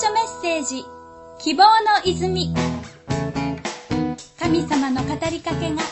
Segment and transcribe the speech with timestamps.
[0.00, 0.86] 書メッセージ。
[1.40, 1.68] 希望の
[2.06, 2.54] 泉。
[4.38, 5.82] 神様の語りかけが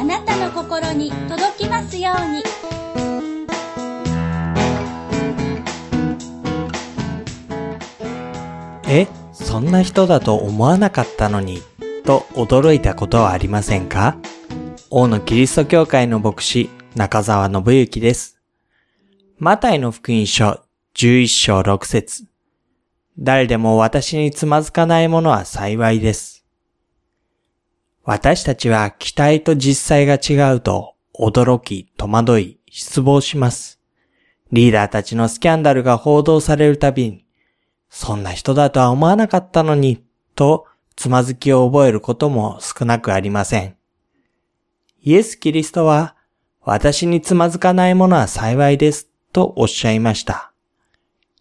[0.00, 2.42] あなたの心に届きますように。
[8.88, 11.60] え、そんな人だと思わなかったのに、
[12.06, 14.16] と驚いたことはありませんか？
[14.88, 18.40] 王のキリスト教会の牧師、中澤信之です。
[19.36, 20.62] マタイの福音書
[20.94, 22.24] 11章6節。
[23.18, 26.44] 誰でも私につまずかないものは幸いです。
[28.02, 33.80] 私たちは期待と実際が違うと驚き、戸惑い、失望します。
[34.52, 37.24] リーダーたちのスキャンダルが報道されるたびに、
[37.88, 43.76] そんな人だとは思わなかったのに、とつまずきを覚えることも少なくありません。
[45.00, 46.16] イエス・キリストは、
[46.62, 50.52] 私につまずかないものは幸いです、とおっしゃいました。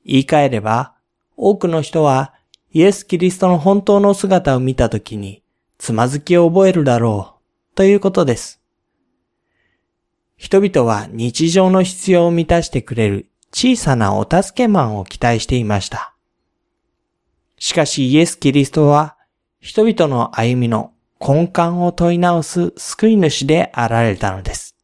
[0.06, 0.93] 言い換えれば、
[1.38, 2.34] 多くの人は
[2.72, 5.44] イエス・キリストの本当の姿を見たときに、
[5.78, 7.36] つまずきを覚えるだろ
[7.74, 8.62] う、ということです。
[10.38, 16.14] 人々は日常の必要を満たしてくれる小さなお助けマンを期待していました。
[17.60, 19.16] しかしイエス・キリストは
[19.60, 20.92] 人々の歩みの
[21.26, 24.76] 根幹を問い直す救い主であられたのです。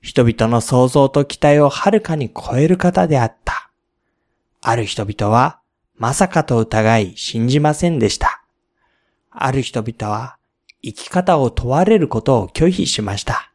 [0.00, 3.41] 人々の想像と期待をはるかに超える方であった。
[4.62, 5.60] ある人々は
[5.96, 8.42] まさかと疑い信じませんでした。
[9.30, 10.36] ある人々は
[10.82, 13.52] 生き方を問われることを拒否しました。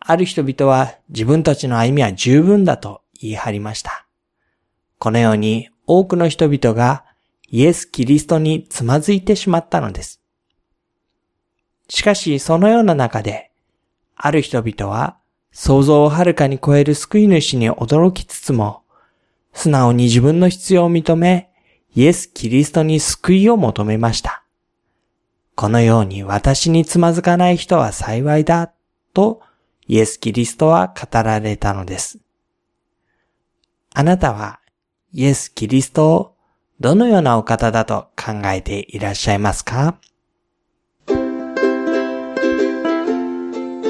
[0.00, 4.06] ある人々は自分たちの歩みは十分だと言い張りました。
[4.98, 7.04] このように多くの人々が
[7.48, 10.20] イエス・キリストにつまずいてしまったのです。
[11.88, 13.50] しかしそのような中で、
[14.16, 15.18] ある人々は
[15.52, 18.83] 想像をはるかに超える救い主に驚きつつも、
[19.64, 21.48] 素直に自分の必要を認め、
[21.94, 24.44] イエス・キリストに救いを求めました。
[25.54, 28.74] このように私につまずかない人は幸いだ、
[29.14, 29.40] と
[29.86, 32.18] イエス・キリストは語られたのです。
[33.94, 34.60] あなたは
[35.14, 36.34] イエス・キリストを
[36.78, 39.96] どのようなお方だと考えていらっしゃいますか？
[41.06, 41.14] こ